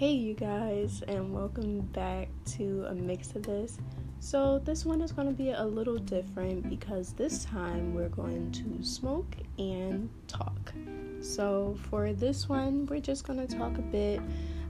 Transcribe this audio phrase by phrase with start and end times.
[0.00, 3.76] Hey, you guys, and welcome back to a mix of this.
[4.18, 8.50] So, this one is going to be a little different because this time we're going
[8.52, 10.72] to smoke and talk.
[11.20, 14.22] So, for this one, we're just going to talk a bit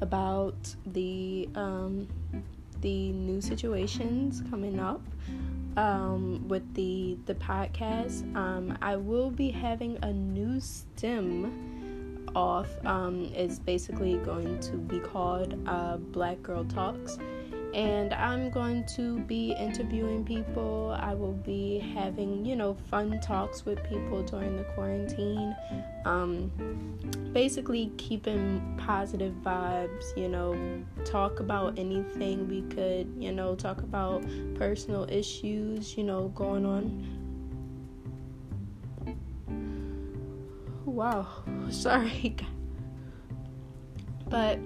[0.00, 0.56] about
[0.86, 2.08] the um,
[2.80, 5.02] the new situations coming up
[5.76, 8.24] um, with the the podcast.
[8.34, 11.81] Um, I will be having a new stem
[12.34, 17.18] off um, is basically going to be called uh, Black Girl Talks.
[17.74, 20.94] And I'm going to be interviewing people.
[21.00, 25.56] I will be having, you know, fun talks with people during the quarantine.
[26.04, 26.52] Um,
[27.32, 34.22] basically, keeping positive vibes, you know, talk about anything we could, you know, talk about
[34.54, 37.21] personal issues, you know, going on
[40.92, 41.26] wow,
[41.70, 42.36] sorry.
[44.28, 44.58] But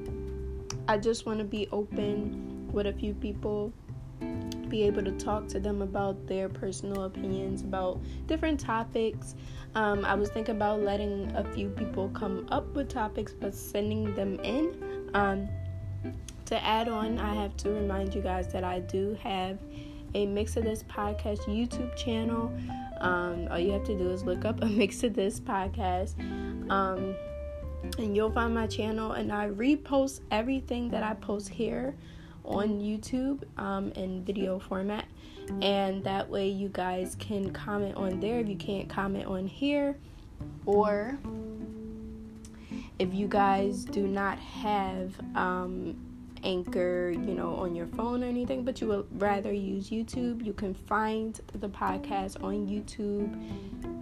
[0.88, 3.72] I just want to be open with a few people,
[4.68, 9.34] be able to talk to them about their personal opinions about different topics.
[9.74, 14.14] Um, I was thinking about letting a few people come up with topics, but sending
[14.14, 15.10] them in.
[15.14, 15.48] Um,
[16.46, 19.58] to add on, I have to remind you guys that I do have
[20.14, 22.52] a Mix of This podcast YouTube channel.
[23.00, 26.18] Um, all you have to do is look up a Mix of This podcast.
[26.70, 27.14] Um,
[27.98, 31.94] and you'll find my channel, and I repost everything that I post here
[32.44, 35.04] on YouTube um, in video format.
[35.62, 39.96] And that way, you guys can comment on there if you can't comment on here,
[40.64, 41.18] or
[42.98, 45.96] if you guys do not have um,
[46.44, 50.52] Anchor, you know, on your phone or anything, but you would rather use YouTube, you
[50.52, 53.34] can find the podcast on YouTube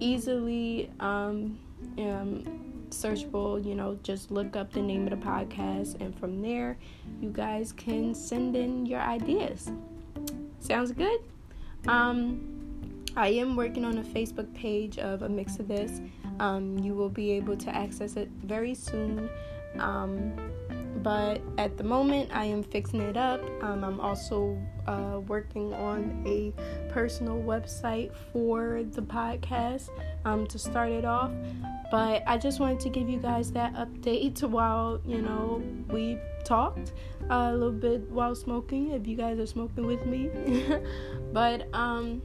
[0.01, 1.59] easily um,
[1.99, 2.45] um,
[2.91, 3.65] searchable.
[3.65, 6.77] You know, just look up the name of the podcast, and from there,
[7.21, 9.71] you guys can send in your ideas.
[10.61, 11.21] Sounds good?
[11.87, 16.01] Um, I am working on a Facebook page of a mix of this.
[16.41, 19.29] Um, you will be able to access it very soon.
[19.79, 20.33] Um,
[21.05, 23.43] but at the moment I am fixing it up.
[23.63, 26.53] Um, I'm also uh, working on a
[26.91, 29.91] personal website for the podcast
[30.25, 31.31] um, to start it off.
[31.91, 36.95] But I just wanted to give you guys that update while you know we talked
[37.31, 38.93] uh, a little bit while smoking.
[38.93, 40.31] If you guys are smoking with me,
[41.33, 42.23] but um,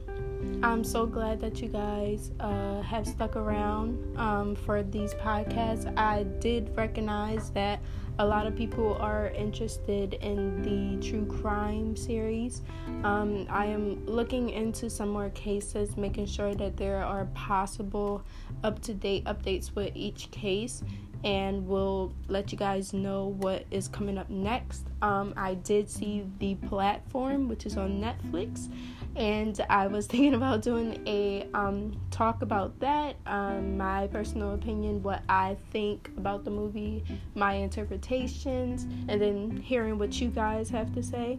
[0.62, 5.92] I'm so glad that you guys uh, have stuck around um, for these podcasts.
[5.98, 7.80] I did recognize that
[8.18, 12.60] a lot of people are interested in the true crime series.
[13.04, 18.22] Um, I am looking into some more cases, making sure that there are possible
[18.62, 20.82] up to date updates with each case,
[21.24, 24.86] and we'll let you guys know what is coming up next.
[25.00, 28.68] Um, I did see the platform, which is on Netflix
[29.16, 35.02] and I was thinking about doing a um, talk about that, um, my personal opinion,
[35.02, 37.04] what I think about the movie,
[37.34, 41.38] my interpretations, and then hearing what you guys have to say.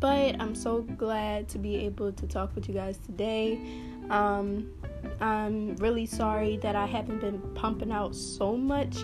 [0.00, 3.58] But I'm so glad to be able to talk with you guys today.
[4.10, 4.70] Um,
[5.20, 8.98] I'm really sorry that I haven't been pumping out so much.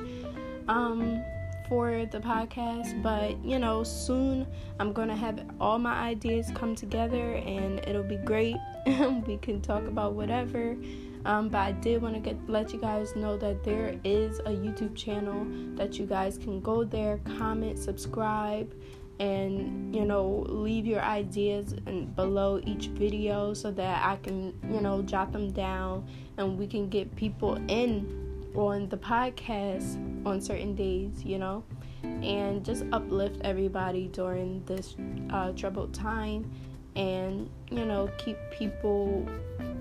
[0.69, 1.23] Um,
[1.71, 4.45] for the podcast, but you know, soon
[4.81, 8.57] I'm gonna have all my ideas come together and it'll be great.
[9.27, 10.77] we can talk about whatever.
[11.25, 14.51] Um, but I did want to get let you guys know that there is a
[14.51, 18.75] YouTube channel that you guys can go there, comment, subscribe,
[19.21, 24.81] and you know leave your ideas and below each video so that I can you
[24.81, 29.97] know jot them down and we can get people in on the podcast
[30.27, 31.65] on certain days, you know,
[32.03, 34.97] and just uplift everybody during this
[35.31, 36.51] uh, troubled time
[36.97, 39.27] and, you know, keep people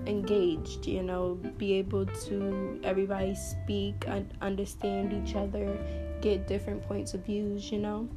[0.06, 5.76] engaged, you know, be able to everybody speak, and understand each other,
[6.20, 8.08] get different points of views, you know.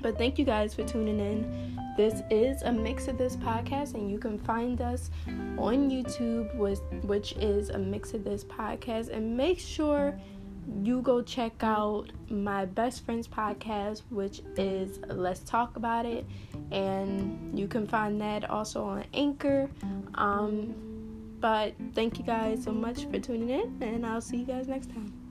[0.00, 1.80] But thank you guys for tuning in.
[1.96, 5.10] This is a mix of this podcast, and you can find us
[5.56, 9.08] on YouTube, with, which is a mix of this podcast.
[9.08, 10.18] And make sure
[10.82, 16.26] you go check out my best friend's podcast, which is Let's Talk About It.
[16.70, 19.70] And you can find that also on Anchor.
[20.16, 20.74] Um,
[21.40, 24.90] but thank you guys so much for tuning in, and I'll see you guys next
[24.90, 25.25] time.